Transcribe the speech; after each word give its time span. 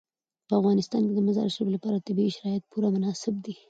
په 0.47 0.53
افغانستان 0.59 1.01
کې 1.07 1.13
د 1.15 1.19
مزارشریف 1.27 1.69
لپاره 1.75 2.03
طبیعي 2.07 2.31
شرایط 2.37 2.63
پوره 2.71 2.87
مناسب 2.95 3.33
دي. 3.45 3.53